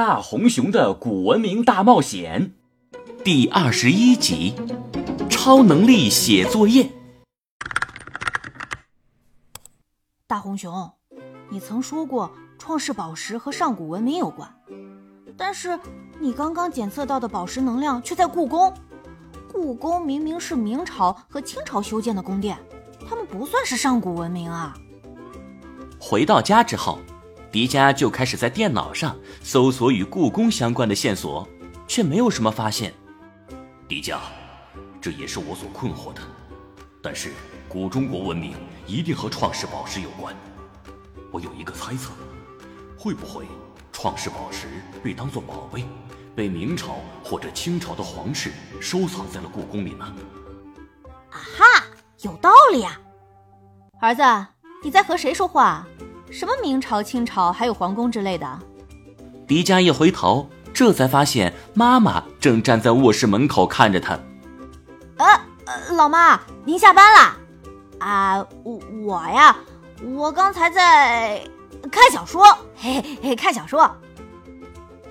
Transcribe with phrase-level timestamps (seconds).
[0.00, 2.54] 大红熊的古文明大冒险
[3.22, 4.54] 第二十一集：
[5.28, 6.90] 超能力写作业。
[10.26, 10.90] 大红熊，
[11.50, 14.50] 你曾说过创世宝石和上古文明有关，
[15.36, 15.78] 但是
[16.18, 18.72] 你刚刚检测到的宝石能量却在故宫。
[19.52, 22.56] 故宫明明是明朝和清朝修建的宫殿，
[23.06, 24.74] 他们不算是上古文明啊。
[26.00, 26.98] 回到家之后，
[27.52, 31.48] 迪迦就开始在电脑上搜索与故宫相关的线索，
[31.88, 32.94] 却没有什么发现。
[33.88, 34.18] 迪迦，
[35.00, 36.20] 这也是我所困惑的。
[37.02, 37.32] 但是
[37.68, 38.54] 古中国文明
[38.86, 40.32] 一定和创世宝石有关。
[41.32, 42.12] 我有一个猜测，
[42.96, 43.46] 会不会
[43.92, 44.68] 创世宝石
[45.02, 45.84] 被当作宝贝，
[46.36, 50.04] 被明朝或者清朝的皇室收藏在了故宫里呢？
[51.30, 51.84] 啊哈，
[52.20, 53.00] 有道理啊！
[54.00, 54.22] 儿子。
[54.82, 55.86] 你在和谁说话？
[56.30, 58.58] 什么明朝、清朝，还有皇宫之类的？
[59.46, 64.18] 迪迦一回头，这才发现妈妈正站在卧室门口看着他。
[65.16, 67.36] 呃，老妈，您下班啦？
[67.98, 68.46] 啊，
[69.04, 69.56] 我呀，
[70.14, 71.42] 我刚才在
[71.90, 72.44] 看小说，
[72.76, 73.90] 嘿嘿，看小说，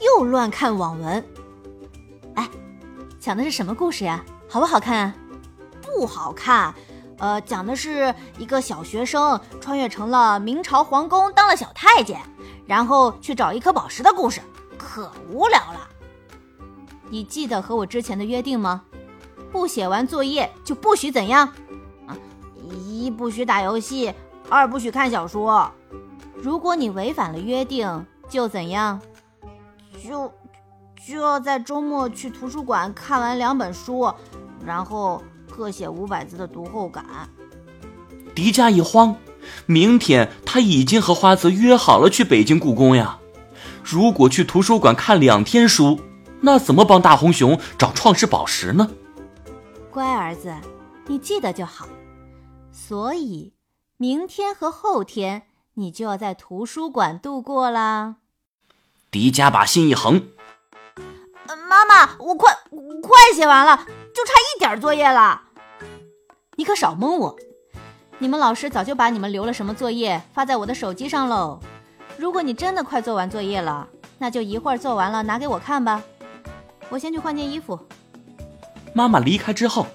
[0.00, 1.24] 又乱看网文。
[2.34, 2.48] 哎，
[3.18, 4.22] 讲的是什么故事呀？
[4.48, 5.14] 好不好看啊？
[5.82, 6.74] 不好看。
[7.18, 12.20] 呃，讲的是一个小学生穿越成了明朝皇宫，当了小太监，
[12.66, 14.40] 然后去找一颗宝石的故事，
[14.76, 15.88] 可无聊了。
[17.08, 18.82] 你记得和我之前的约定吗？
[19.50, 21.46] 不写完作业就不许怎样？
[22.06, 22.14] 啊，
[22.62, 24.12] 一不许打游戏，
[24.50, 25.70] 二不许看小说。
[26.34, 29.00] 如果你违反了约定，就怎样？
[30.04, 30.30] 就
[31.06, 34.12] 就要在周末去图书馆看完两本书，
[34.62, 35.22] 然后。
[35.56, 37.04] 各写五百字的读后感。
[38.34, 39.16] 迪迦一慌，
[39.64, 43.18] 明天他已经和花泽约好了去北京故宫呀。
[43.82, 46.00] 如果去图书馆看两天书，
[46.42, 48.90] 那怎么帮大红熊找创世宝石呢？
[49.90, 50.54] 乖儿子，
[51.06, 51.88] 你记得就好。
[52.70, 53.54] 所以，
[53.96, 55.44] 明天和后天
[55.74, 58.16] 你就要在图书馆度过啦。
[59.10, 60.28] 迪迦把心一横，
[61.66, 62.52] 妈妈，我快
[63.00, 65.44] 快写完了，就差一点作业了。
[66.58, 67.36] 你可少蒙我！
[68.18, 71.60] 你们老师早就把你们留了什么作业发在我的手机上喽。
[72.16, 73.86] 如果你真的快做完作业了，
[74.16, 76.02] 那就一会儿做完了拿给我看吧。
[76.88, 77.78] 我先去换件衣服。
[78.94, 79.86] 妈妈离开之后，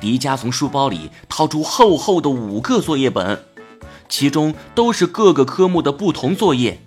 [0.00, 3.44] 迪迦从书包里掏出厚厚的五个作业本，
[4.08, 6.80] 其中都是各个科目的不同作业。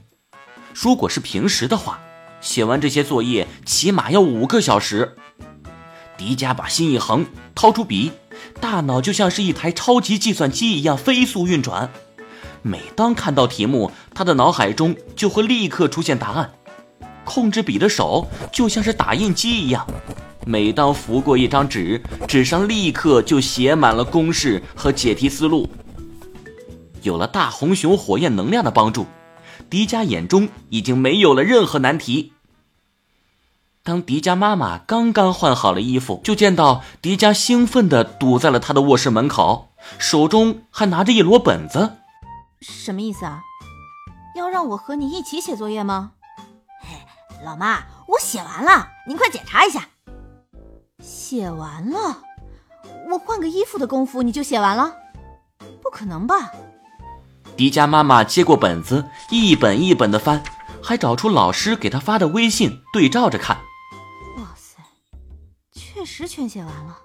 [0.73, 2.01] 如果是平时的话，
[2.41, 5.15] 写完这些作业起码要五个小时。
[6.17, 7.25] 迪迦把心一横，
[7.55, 8.11] 掏出笔。
[8.59, 11.89] 大脑就像是一台超级计算机一样飞速运转，
[12.61, 16.51] 每当看到题目，他的脑海中就会立刻出现答案。
[17.23, 19.85] 控制笔的手就像是打印机一样，
[20.45, 25.69] 每当拂过一张纸，纸上立刻就写满了公式和解题思路。
[27.03, 29.05] 有了大红熊火焰能量的帮助，
[29.69, 32.33] 迪迦眼中已经没有了任何难题。
[33.83, 41.97] 当迪迦妈妈刚刚换好了衣服，就见到迪迦兴奋地堵在了他的卧室门口，手中还拿着一摞本子。
[42.61, 43.41] 什么意思啊？
[44.35, 46.11] 要让我和你一起写作业吗？
[46.81, 46.95] 嘿，
[47.43, 49.89] 老妈，我写完了，您快检查一下。
[50.99, 52.19] 写完了？
[53.11, 54.93] 我换个衣服的功夫你就写完了？
[55.81, 56.51] 不可能吧？
[57.57, 60.43] 迪迦妈妈接过本子，一本一本的翻，
[60.83, 63.57] 还找出老师给他发的微信，对照着看。
[66.13, 66.99] 十全写完了，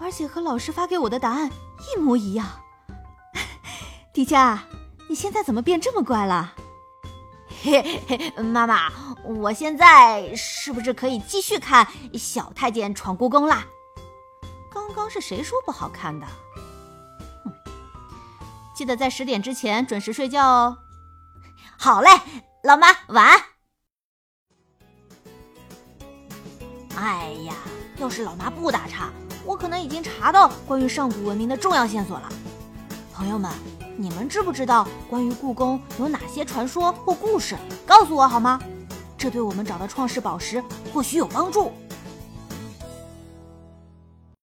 [0.00, 2.48] 而且和老师发给我的答案一模一样。
[4.14, 4.58] 迪迦，
[5.06, 6.54] 你现在怎么变这么乖了？
[7.62, 8.90] 嘿嘿，妈妈，
[9.22, 11.84] 我现在是不是可以继续看
[12.18, 13.66] 《小太监闯故宫》啦？
[14.72, 16.26] 刚刚是谁说不好看的？
[18.74, 20.78] 记得在十点之前准时睡觉哦。
[21.78, 22.08] 好嘞，
[22.64, 23.40] 老妈，晚安。
[26.96, 27.54] 哎呀！
[27.98, 29.10] 要是老妈不打岔，
[29.44, 32.28] 我可能已经查到关于上古文明的重要线索了。
[33.14, 33.50] 朋友们，
[33.96, 37.56] 你们知不知道关于故宫有哪些传说或故事？
[37.86, 38.60] 告诉我好吗？
[39.16, 40.62] 这对我们找到创世宝石
[40.92, 41.72] 或许有帮助。